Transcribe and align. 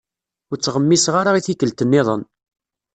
Ur 0.51 0.57
ttɣemmiseɣ 0.57 1.15
ara 1.17 1.39
i 1.39 1.41
tikkelt- 1.45 1.85
nniḍen. 1.87 2.21